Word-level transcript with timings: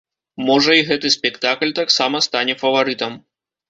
Можа, 0.47 0.77
і 0.79 0.85
гэты 0.89 1.13
спектакль 1.17 1.77
таксама 1.83 2.25
стане 2.31 2.61
фаварытам. 2.67 3.25